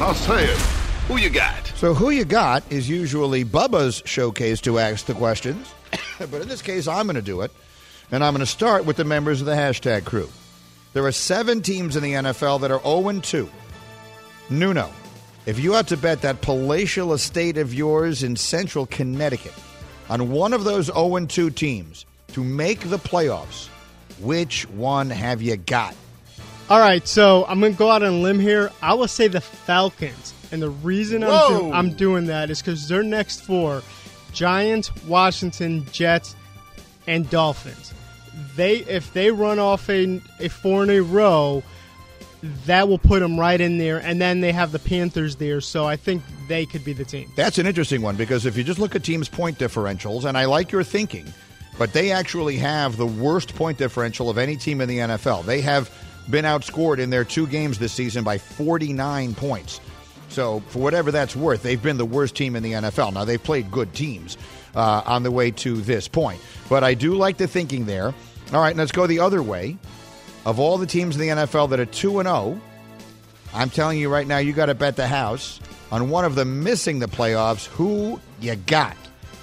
[0.00, 0.56] I'll say it.
[1.08, 1.66] Who you got?
[1.74, 5.74] So, who you got is usually Bubba's showcase to ask the questions.
[6.18, 7.50] but in this case, I'm going to do it.
[8.12, 10.28] And I'm going to start with the members of the hashtag crew.
[10.92, 13.50] There are seven teams in the NFL that are 0 2.
[14.50, 14.90] Nuno,
[15.48, 19.54] if you had to bet that palatial estate of yours in central Connecticut
[20.10, 23.68] on one of those 0 2 teams to make the playoffs,
[24.20, 25.94] which one have you got?
[26.68, 28.70] All right, so I'm going to go out on a limb here.
[28.82, 30.34] I will say the Falcons.
[30.52, 33.82] And the reason I'm, do- I'm doing that is because their next four
[34.34, 36.36] Giants, Washington, Jets,
[37.06, 37.94] and Dolphins.
[38.54, 41.62] They If they run off a, a four in a row,
[42.66, 43.98] that will put them right in there.
[43.98, 47.30] And then they have the Panthers there, so I think they could be the team.
[47.36, 50.44] That's an interesting one because if you just look at teams' point differentials, and I
[50.44, 51.32] like your thinking,
[51.78, 55.44] but they actually have the worst point differential of any team in the NFL.
[55.44, 55.90] They have
[56.30, 59.80] been outscored in their two games this season by 49 points.
[60.28, 63.14] So, for whatever that's worth, they've been the worst team in the NFL.
[63.14, 64.36] Now, they've played good teams
[64.74, 66.40] uh, on the way to this point.
[66.68, 68.12] But I do like the thinking there.
[68.52, 69.78] All right, let's go the other way.
[70.46, 72.60] Of all the teams in the NFL that are 2 and 0,
[73.54, 76.62] I'm telling you right now, you got to bet the house on one of them
[76.62, 77.66] missing the playoffs.
[77.66, 78.96] Who you got?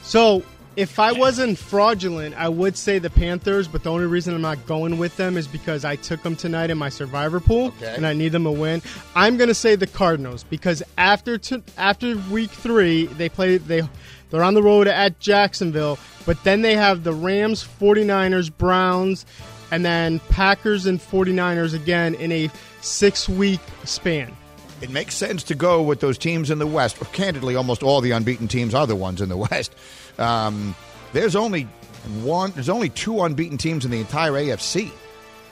[0.03, 0.43] So
[0.75, 4.65] if I wasn't fraudulent, I would say the Panthers, but the only reason I'm not
[4.65, 7.93] going with them is because I took them tonight in my survivor pool Okay.
[7.95, 8.81] and I need them to win.
[9.15, 13.83] I'm going to say the Cardinals because after t- after week 3, they play they
[14.31, 19.25] they're on the road at Jacksonville, but then they have the Rams, 49ers, Browns,
[19.71, 22.47] and then Packers and 49ers again in a
[22.81, 24.35] 6-week span.
[24.81, 26.99] It makes sense to go with those teams in the West.
[27.13, 29.73] Candidly, almost all the unbeaten teams are the ones in the West.
[30.19, 30.75] Um,
[31.13, 31.63] there's only
[32.21, 32.51] one.
[32.51, 34.91] There's only two unbeaten teams in the entire AFC: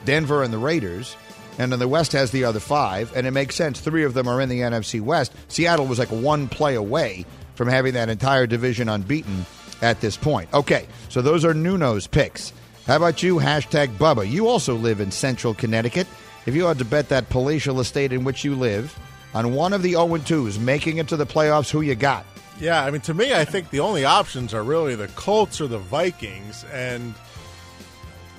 [0.04, 1.16] Denver and the Raiders.
[1.58, 3.80] And then the West has the other five, and it makes sense.
[3.80, 5.32] Three of them are in the NFC West.
[5.48, 7.24] Seattle was like one play away
[7.54, 9.46] from having that entire division unbeaten
[9.80, 10.52] at this point.
[10.52, 12.52] Okay, so those are Nuno's picks.
[12.86, 13.36] How about you?
[13.36, 14.30] Hashtag Bubba.
[14.30, 16.06] You also live in central Connecticut.
[16.44, 18.98] If you had to bet that palatial estate in which you live
[19.32, 22.26] on one of the 0 2s making it to the playoffs, who you got?
[22.60, 25.66] Yeah, I mean, to me, I think the only options are really the Colts or
[25.66, 27.14] the Vikings, and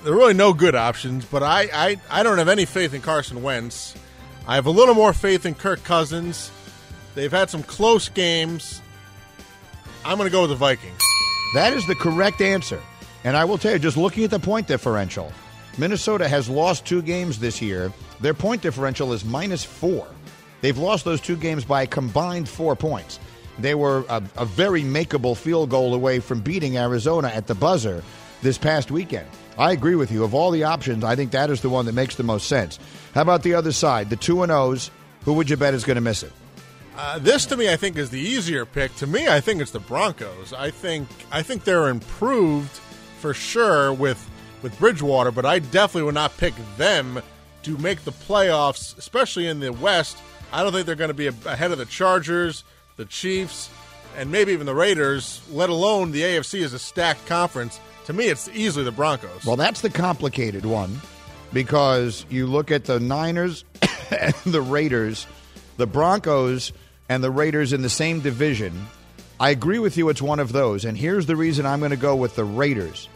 [0.04, 1.24] they're really no good options.
[1.24, 3.94] But I, I, I don't have any faith in Carson Wentz.
[4.46, 6.52] I have a little more faith in Kirk Cousins.
[7.16, 8.80] They've had some close games.
[10.04, 11.02] I'm going to go with the Vikings.
[11.54, 12.80] That is the correct answer.
[13.26, 15.32] And I will tell you, just looking at the point differential,
[15.78, 17.92] Minnesota has lost two games this year.
[18.20, 20.06] Their point differential is minus four.
[20.60, 23.18] They've lost those two games by a combined four points.
[23.58, 28.04] They were a, a very makeable field goal away from beating Arizona at the buzzer
[28.42, 29.26] this past weekend.
[29.58, 30.22] I agree with you.
[30.22, 32.78] Of all the options, I think that is the one that makes the most sense.
[33.12, 34.92] How about the other side, the two and O's?
[35.24, 36.32] Who would you bet is going to miss it?
[36.96, 38.94] Uh, this to me, I think, is the easier pick.
[38.96, 40.52] To me, I think it's the Broncos.
[40.52, 42.80] I think I think they're improved
[43.20, 44.30] for sure with
[44.62, 47.22] with Bridgewater, but I definitely would not pick them
[47.62, 50.16] to make the playoffs, especially in the West.
[50.52, 52.64] I don't think they're going to be ahead of the Chargers,
[52.96, 53.70] the Chiefs,
[54.16, 55.40] and maybe even the Raiders.
[55.50, 57.78] Let alone the AFC is a stacked conference.
[58.06, 59.44] To me, it's easily the Broncos.
[59.44, 61.00] Well, that's the complicated one
[61.52, 63.64] because you look at the Niners
[64.10, 65.26] and the Raiders,
[65.76, 66.72] the Broncos
[67.08, 68.86] and the Raiders in the same division.
[69.38, 70.84] I agree with you, it's one of those.
[70.84, 73.08] And here's the reason I'm going to go with the Raiders.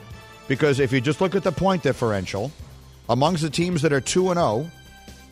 [0.49, 2.53] Because if you just look at the point differential,
[3.09, 4.71] amongst the teams that are 2 and 0,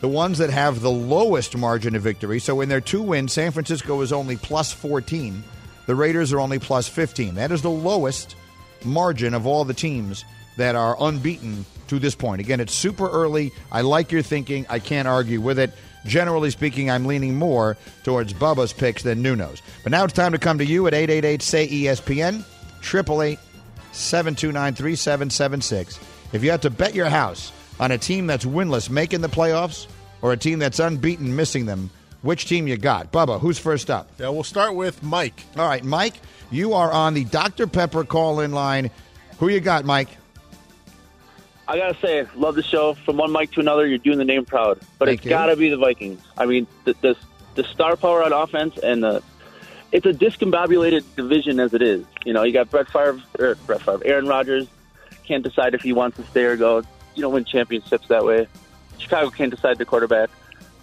[0.01, 3.51] the ones that have the lowest margin of victory, so in their two wins, San
[3.51, 5.42] Francisco is only plus 14,
[5.87, 7.35] the Raiders are only plus 15.
[7.35, 8.37] That is the lowest
[8.85, 10.24] margin of all the teams
[10.57, 12.40] that are unbeaten to this point.
[12.40, 13.53] Again, it's super early.
[13.72, 14.66] I like your thinking.
[14.68, 15.72] I can't argue with it.
[16.07, 19.63] Generally speaking, I'm leaning more towards Bubba's picks than Nuno's.
[19.83, 22.45] But now it's time to come to you at 888 say ESPN,
[22.81, 23.39] 888
[23.93, 25.99] 729 3776.
[26.33, 29.87] If you had to bet your house on a team that's winless making the playoffs
[30.23, 31.91] or a team that's unbeaten missing them,
[32.23, 33.13] which team you got.
[33.13, 34.11] Bubba, who's first up?
[34.19, 35.45] Yeah, we'll start with Mike.
[35.57, 36.15] All right, Mike,
[36.51, 37.67] you are on the Dr.
[37.67, 38.91] Pepper call in line.
[39.39, 40.09] Who you got, Mike?
[41.68, 42.94] I gotta say, love the show.
[42.94, 44.81] From one mic to another, you're doing the name proud.
[44.98, 45.28] But Thank it's you.
[45.28, 46.22] gotta be the Vikings.
[46.37, 47.16] I mean, the, the
[47.57, 49.22] the star power on offense and the
[49.92, 52.04] it's a discombobulated division as it is.
[52.24, 54.66] You know, you got Brett Favre, or Brett Favre, Aaron Rodgers
[55.24, 56.83] can't decide if he wants to stay or go.
[57.14, 58.48] You don't win championships that way.
[58.98, 60.31] Chicago can't decide the quarterback.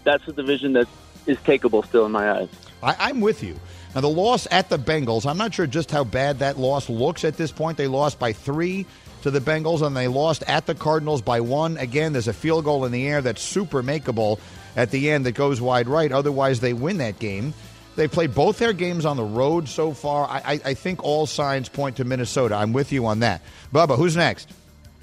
[0.03, 0.87] That's a division that
[1.25, 2.49] is takeable still in my eyes.
[2.83, 3.59] I, I'm with you.
[3.95, 7.23] Now, the loss at the Bengals, I'm not sure just how bad that loss looks
[7.23, 7.77] at this point.
[7.77, 8.85] They lost by three
[9.25, 11.77] to the Bengals, and they lost at the Cardinals by one.
[11.77, 14.39] Again, there's a field goal in the air that's super makeable
[14.75, 16.11] at the end that goes wide right.
[16.11, 17.51] Otherwise, they win that game.
[17.95, 20.27] They played both their games on the road so far.
[20.27, 22.53] I, I, I think all signs point to Minnesota.
[22.53, 23.41] I'm with you on that.
[23.73, 24.51] Bubba, who's next?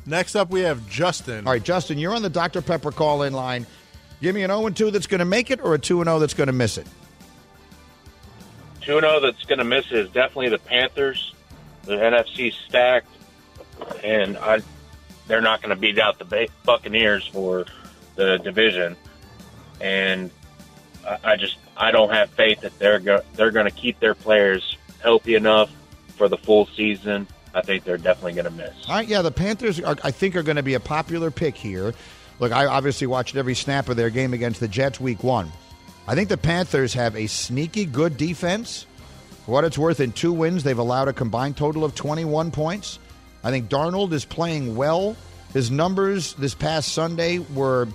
[0.07, 1.45] Next up, we have Justin.
[1.45, 2.63] All right, Justin, you're on the Dr.
[2.63, 3.67] Pepper call in line.
[4.21, 6.35] Give me an 0 2 that's going to make it or a 2 0 that's
[6.35, 6.87] going to miss it.
[8.83, 11.35] 2 0 that's going to miss it is definitely the Panthers.
[11.83, 13.09] The NFC stacked,
[14.03, 14.61] and I,
[15.27, 17.67] they're not going to beat out the Buccaneers for
[18.17, 18.97] the division.
[19.81, 20.31] And
[21.07, 24.15] I, I just I don't have faith that they're go- they're going to keep their
[24.15, 25.71] players healthy enough
[26.17, 27.27] for the full season.
[27.55, 28.89] I think they're definitely going to miss.
[28.89, 31.55] All right, yeah, the Panthers, are, I think, are going to be a popular pick
[31.55, 31.93] here.
[32.39, 35.53] Look, I obviously watched every snap of their game against the Jets week one.
[36.07, 38.87] I think the Panthers have a sneaky good defense.
[39.45, 42.99] For what it's worth, in two wins, they've allowed a combined total of 21 points.
[43.45, 45.17] I think Darnold is playing well.
[45.53, 47.89] His numbers this past Sunday were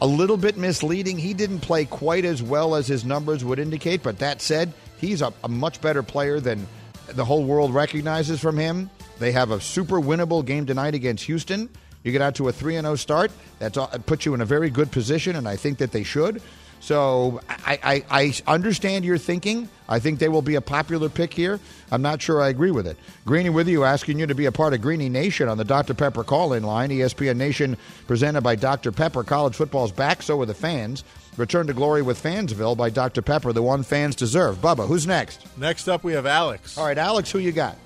[0.00, 1.18] a little bit misleading.
[1.18, 5.22] He didn't play quite as well as his numbers would indicate, but that said, he's
[5.22, 6.66] a, a much better player than
[7.08, 8.90] the whole world recognizes from him.
[9.18, 11.68] They have a super winnable game tonight against Houston.
[12.04, 13.30] You get out to a 3 0 start.
[13.58, 16.40] That uh, puts you in a very good position, and I think that they should.
[16.80, 19.68] So I, I, I understand your thinking.
[19.88, 21.58] I think they will be a popular pick here.
[21.90, 22.96] I'm not sure I agree with it.
[23.24, 25.94] Greeny with you, asking you to be a part of Greeny Nation on the Dr.
[25.94, 26.90] Pepper call in line.
[26.90, 28.92] ESPN Nation presented by Dr.
[28.92, 29.24] Pepper.
[29.24, 31.04] College football's back, so are the fans.
[31.36, 33.22] Return to glory with Fansville by Dr.
[33.22, 34.56] Pepper, the one fans deserve.
[34.56, 35.46] Bubba, who's next?
[35.56, 36.76] Next up, we have Alex.
[36.76, 37.76] All right, Alex, who you got?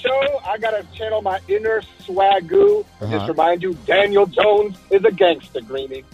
[0.00, 2.84] Show, I gotta channel my inner swagoo.
[3.00, 3.10] Uh-huh.
[3.10, 6.04] Just remind you, Daniel Jones is a gangster, Greeny.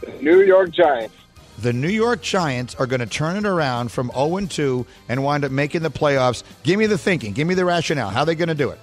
[0.00, 1.14] The New York Giants.
[1.58, 5.44] The New York Giants are going to turn it around from 0 2 and wind
[5.44, 6.42] up making the playoffs.
[6.64, 7.34] Give me the thinking.
[7.34, 8.10] Give me the rationale.
[8.10, 8.80] How are they going to do it?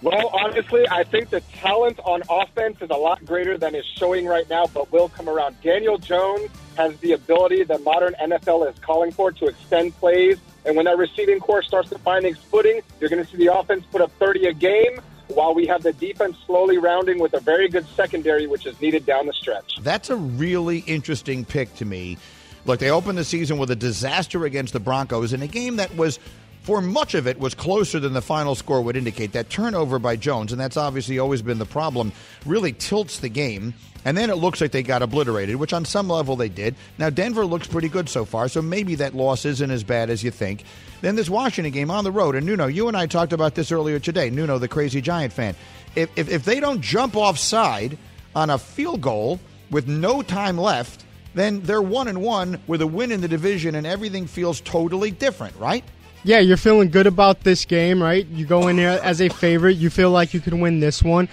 [0.00, 4.26] Well, honestly, I think the talent on offense is a lot greater than is showing
[4.26, 5.60] right now, but will come around.
[5.60, 10.38] Daniel Jones has the ability that modern NFL is calling for to extend plays.
[10.68, 13.54] And when that receiving corps starts to find its footing, you're going to see the
[13.54, 17.40] offense put up 30 a game while we have the defense slowly rounding with a
[17.40, 19.78] very good secondary, which is needed down the stretch.
[19.80, 22.18] That's a really interesting pick to me.
[22.66, 25.96] Look, they opened the season with a disaster against the Broncos in a game that
[25.96, 26.18] was,
[26.64, 29.32] for much of it, was closer than the final score would indicate.
[29.32, 32.12] That turnover by Jones, and that's obviously always been the problem,
[32.44, 33.72] really tilts the game.
[34.08, 36.74] And then it looks like they got obliterated, which on some level they did.
[36.96, 40.24] Now, Denver looks pretty good so far, so maybe that loss isn't as bad as
[40.24, 40.64] you think.
[41.02, 43.70] Then this Washington game on the road, and Nuno, you and I talked about this
[43.70, 44.30] earlier today.
[44.30, 45.54] Nuno, the crazy Giant fan.
[45.94, 47.98] If, if, if they don't jump offside
[48.34, 49.40] on a field goal
[49.70, 53.74] with no time left, then they're one and one with a win in the division,
[53.74, 55.84] and everything feels totally different, right?
[56.24, 58.26] Yeah, you're feeling good about this game, right?
[58.26, 59.76] You go in there as a favorite.
[59.76, 61.28] You feel like you can win this one.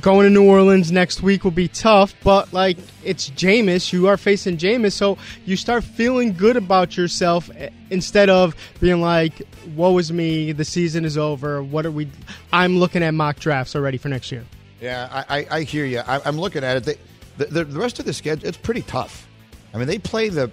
[0.00, 4.16] Going to New Orleans next week will be tough, but like it's Jameis, you are
[4.16, 9.42] facing Jameis, so you start feeling good about yourself eh, instead of being like,
[9.74, 12.08] "Woe is me, the season is over." What are we?
[12.52, 14.44] I'm looking at mock drafts already for next year.
[14.80, 16.00] Yeah, I, I, I hear you.
[16.00, 16.84] I, I'm looking at it.
[16.84, 16.98] They,
[17.38, 19.26] the, the, the rest of the schedule, it's pretty tough.
[19.72, 20.50] I mean, they play the,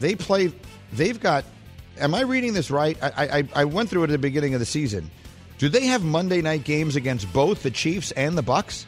[0.00, 0.52] they play,
[0.92, 1.44] they've got.
[1.98, 2.98] Am I reading this right?
[3.02, 5.10] I, I, I went through it at the beginning of the season.
[5.58, 8.84] Do they have Monday night games against both the Chiefs and the Bucs?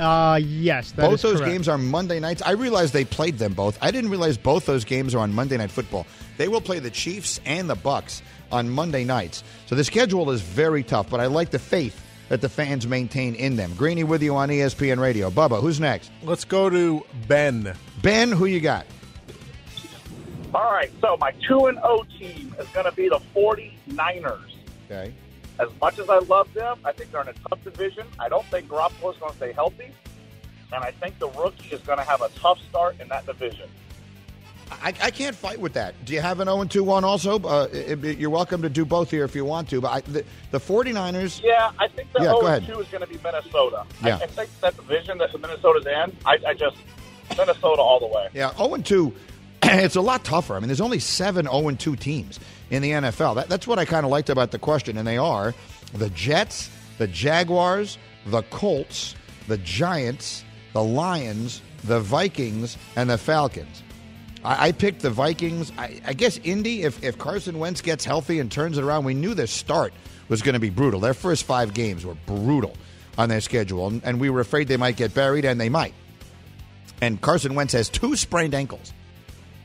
[0.00, 1.52] Uh, yes, that both is those correct.
[1.52, 2.40] games are Monday nights.
[2.42, 3.78] I realized they played them both.
[3.82, 6.06] I didn't realize both those games are on Monday Night Football.
[6.36, 8.22] They will play the Chiefs and the Bucs
[8.52, 9.42] on Monday nights.
[9.66, 13.34] So the schedule is very tough, but I like the faith that the fans maintain
[13.34, 13.74] in them.
[13.76, 15.30] Greeny with you on ESPN Radio.
[15.30, 16.12] Bubba, who's next?
[16.22, 17.74] Let's go to Ben.
[18.00, 18.86] Ben, who you got?
[20.54, 24.57] All right, so my 2 and 0 team is going to be the 49ers.
[24.90, 25.12] Okay.
[25.60, 28.06] As much as I love them, I think they're in a tough division.
[28.18, 29.90] I don't think Garoppolo is going to stay healthy,
[30.72, 33.68] and I think the rookie is going to have a tough start in that division.
[34.70, 35.94] I, I can't fight with that.
[36.04, 37.40] Do you have an 0 2 1 also?
[37.40, 39.80] Uh, it- it- you're welcome to do both here if you want to.
[39.80, 41.42] But I, the, the 49ers.
[41.42, 42.66] Yeah, I think the Yeah, 0 ahead.
[42.66, 43.84] 2 is going to be Minnesota.
[44.04, 44.18] Yeah.
[44.18, 46.76] I, I think that division that Minnesota's in, I, I just
[47.36, 48.28] Minnesota all the way.
[48.34, 49.14] Yeah, 0 2.
[49.70, 50.54] It's a lot tougher.
[50.54, 52.40] I mean, there's only seven 0 2 teams
[52.70, 53.36] in the NFL.
[53.36, 54.96] That, that's what I kind of liked about the question.
[54.96, 55.54] And they are
[55.92, 59.14] the Jets, the Jaguars, the Colts,
[59.46, 63.82] the Giants, the Lions, the Vikings, and the Falcons.
[64.44, 65.72] I, I picked the Vikings.
[65.78, 69.14] I, I guess Indy, if, if Carson Wentz gets healthy and turns it around, we
[69.14, 69.92] knew their start
[70.28, 71.00] was going to be brutal.
[71.00, 72.74] Their first five games were brutal
[73.16, 75.94] on their schedule, and, and we were afraid they might get buried, and they might.
[77.00, 78.92] And Carson Wentz has two sprained ankles.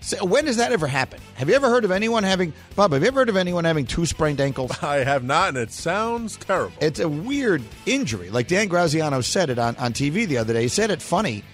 [0.03, 1.21] So when does that ever happen?
[1.35, 2.91] Have you ever heard of anyone having Bob?
[2.91, 4.71] Have you ever heard of anyone having two sprained ankles?
[4.83, 6.75] I have not, and it sounds terrible.
[6.81, 8.29] It's a weird injury.
[8.29, 10.63] Like Dan Graziano said it on, on TV the other day.
[10.63, 11.45] He said it funny.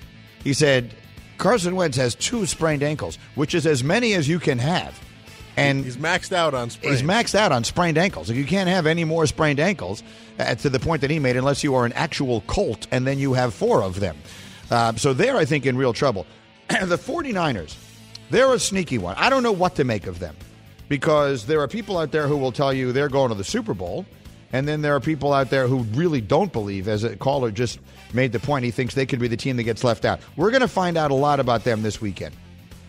[0.43, 0.95] He said
[1.38, 5.00] Carson Wentz has two sprained ankles, which is as many as you can have.
[5.56, 7.02] And he's maxed out on sprains.
[7.02, 8.30] He's maxed out on sprained ankles.
[8.30, 10.02] Like you can't have any more sprained ankles
[10.39, 13.20] uh, to the point that he made, unless you are an actual Colt, and then
[13.20, 14.18] you have four of them.
[14.72, 16.26] Uh, so they're, I think, in real trouble.
[16.70, 17.76] the 49ers,
[18.30, 19.16] they're a sneaky one.
[19.18, 20.36] I don't know what to make of them
[20.88, 23.74] because there are people out there who will tell you they're going to the Super
[23.74, 24.06] Bowl,
[24.52, 27.80] and then there are people out there who really don't believe, as a caller just
[28.14, 30.20] made the point, he thinks they could be the team that gets left out.
[30.36, 32.36] We're going to find out a lot about them this weekend.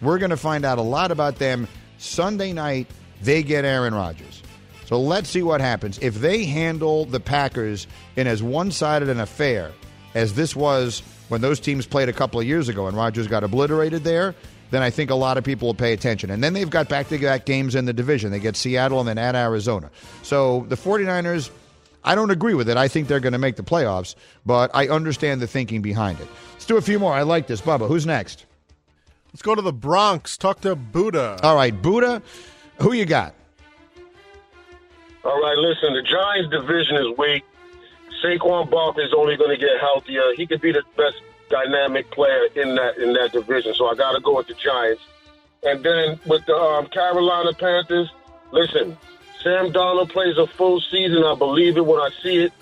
[0.00, 1.68] We're going to find out a lot about them
[1.98, 2.86] Sunday night.
[3.20, 4.42] They get Aaron Rodgers.
[4.86, 5.98] So let's see what happens.
[5.98, 7.86] If they handle the Packers
[8.16, 9.72] in as one sided an affair
[10.14, 13.44] as this was when those teams played a couple of years ago and Rodgers got
[13.44, 14.34] obliterated there,
[14.70, 16.30] then I think a lot of people will pay attention.
[16.30, 18.30] And then they've got back to back games in the division.
[18.30, 19.90] They get Seattle and then at Arizona.
[20.22, 21.50] So the 49ers,
[22.04, 22.76] I don't agree with it.
[22.76, 24.14] I think they're going to make the playoffs,
[24.46, 26.28] but I understand the thinking behind it.
[26.52, 27.12] Let's do a few more.
[27.12, 27.60] I like this.
[27.60, 28.46] Bubba, who's next?
[29.32, 30.36] Let's go to the Bronx.
[30.36, 31.38] Talk to Buddha.
[31.42, 32.22] All right, Buddha,
[32.80, 33.34] who you got?
[35.24, 37.44] All right, listen, the Giants division is weak.
[38.24, 40.22] Saquon Barkley is only going to get healthier.
[40.36, 41.16] He could be the best
[41.50, 43.74] dynamic player in that in that division.
[43.74, 45.02] So I got to go with the Giants.
[45.62, 48.10] And then with the um, Carolina Panthers,
[48.50, 48.96] listen,
[49.42, 51.22] Sam Darnold plays a full season.
[51.22, 52.52] I believe it when I see it.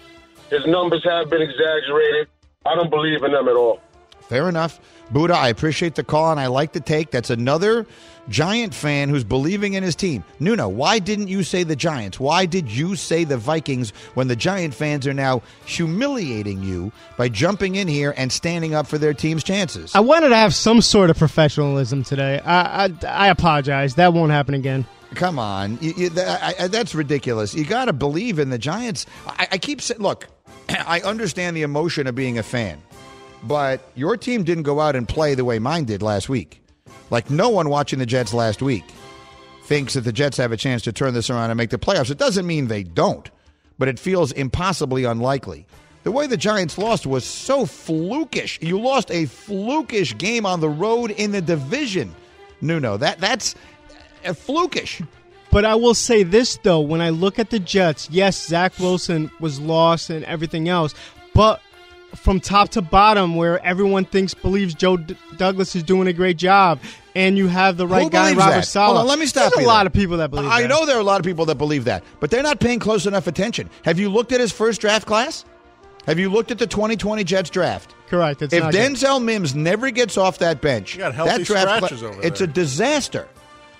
[0.50, 2.28] His numbers have been exaggerated.
[2.66, 3.80] I don't believe in them at all.
[4.22, 4.80] Fair enough.
[5.10, 7.10] Buddha, I appreciate the call and I like the take.
[7.10, 7.86] That's another
[8.28, 10.24] Giant fan who's believing in his team.
[10.40, 12.20] Nuno, why didn't you say the Giants?
[12.20, 17.28] Why did you say the Vikings when the Giant fans are now humiliating you by
[17.28, 19.94] jumping in here and standing up for their team's chances?
[19.94, 22.40] I wanted to have some sort of professionalism today.
[22.40, 23.94] I I, I apologize.
[23.94, 24.86] That won't happen again.
[25.14, 27.54] Come on, you, you, that, I, that's ridiculous.
[27.54, 29.06] You got to believe in the Giants.
[29.26, 30.26] I, I keep saying, look,
[30.68, 32.82] I understand the emotion of being a fan,
[33.42, 36.62] but your team didn't go out and play the way mine did last week.
[37.10, 38.84] Like no one watching the Jets last week
[39.64, 42.10] thinks that the Jets have a chance to turn this around and make the playoffs.
[42.10, 43.30] It doesn't mean they don't,
[43.78, 45.66] but it feels impossibly unlikely.
[46.04, 48.62] The way the Giants lost was so flukish.
[48.66, 52.14] You lost a flukish game on the road in the division.
[52.60, 53.54] Nuno, that that's
[54.24, 55.06] uh, flukish.
[55.50, 59.30] But I will say this though, when I look at the Jets, yes, Zach Wilson
[59.40, 60.94] was lost and everything else,
[61.34, 61.60] but
[62.14, 66.36] from top to bottom, where everyone thinks believes Joe D- Douglas is doing a great
[66.36, 66.80] job,
[67.14, 68.66] and you have the right Who guy, Robert that?
[68.66, 68.86] Saleh.
[68.88, 70.48] Hold on, let me stop There's you a lot of people that believe.
[70.48, 70.68] I that.
[70.68, 73.06] know there are a lot of people that believe that, but they're not paying close
[73.06, 73.68] enough attention.
[73.84, 75.44] Have you looked at his first draft class?
[76.06, 77.94] Have you looked at the 2020 Jets draft?
[78.08, 78.40] Correct.
[78.40, 78.92] It's if not good.
[78.92, 82.40] Denzel Mims never gets off that bench, got healthy that draft scratches cla- over it's
[82.40, 83.28] a disaster.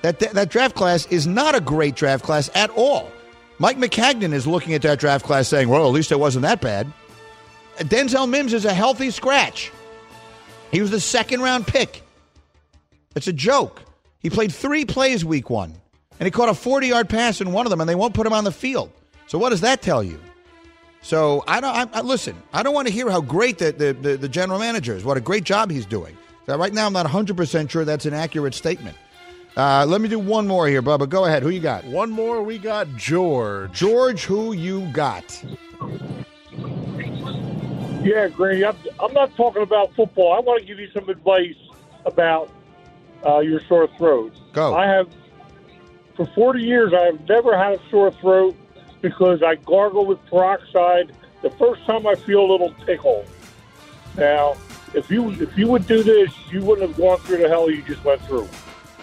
[0.03, 3.11] That, that that draft class is not a great draft class at all.
[3.59, 6.61] Mike Maccagnan is looking at that draft class saying, "Well, at least it wasn't that
[6.61, 6.93] bad."
[7.79, 9.73] Denzel Mims is a healthy scratch.
[10.71, 12.03] He was the second round pick.
[13.17, 13.83] It's a joke.
[14.21, 15.73] He played three plays week one,
[16.19, 18.27] and he caught a 40 yard pass in one of them, and they won't put
[18.27, 18.91] him on the field.
[19.27, 20.19] So, what does that tell you?
[21.03, 23.93] So, I don't, I, I, listen, I don't want to hear how great the, the,
[23.93, 26.17] the, the general manager is, what a great job he's doing.
[26.49, 28.97] So right now, I'm not 100% sure that's an accurate statement.
[29.55, 31.07] Uh, let me do one more here, Bubba.
[31.07, 31.43] Go ahead.
[31.43, 31.85] Who you got?
[31.85, 32.43] One more.
[32.43, 33.73] We got George.
[33.73, 35.45] George, who you got?
[38.09, 40.33] Yeah, Greeny, I'm, I'm not talking about football.
[40.33, 41.59] I want to give you some advice
[42.07, 42.51] about
[43.27, 44.33] uh, your sore throat.
[44.55, 44.75] Go.
[44.75, 45.11] I have,
[46.17, 48.57] for 40 years, I have never had a sore throat
[49.03, 53.27] because I gargle with peroxide the first time I feel a little tickle.
[54.17, 54.57] Now,
[54.95, 57.83] if you if you would do this, you wouldn't have gone through the hell you
[57.83, 58.49] just went through.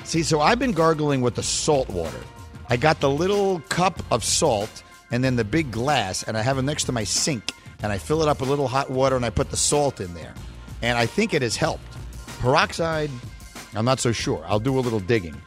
[0.04, 2.22] See, so I've been gargling with the salt water.
[2.70, 4.82] I got the little cup of salt
[5.12, 7.52] and then the big glass, and I have it next to my sink,
[7.86, 10.02] and I fill it up with a little hot water, and I put the salt
[10.02, 10.34] in there.
[10.82, 11.84] And I think it has helped.
[12.40, 13.12] Peroxide,
[13.76, 14.44] I'm not so sure.
[14.48, 15.40] I'll do a little digging.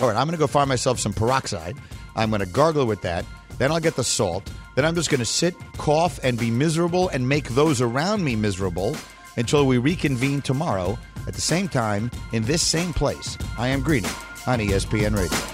[0.00, 1.76] All right, I'm going to go find myself some peroxide.
[2.14, 3.24] I'm going to gargle with that.
[3.58, 4.48] Then I'll get the salt.
[4.76, 8.36] Then I'm just going to sit, cough, and be miserable and make those around me
[8.36, 8.96] miserable
[9.36, 10.96] until we reconvene tomorrow
[11.26, 13.36] at the same time in this same place.
[13.58, 14.08] I am Greeny
[14.46, 15.53] on ESPN Radio.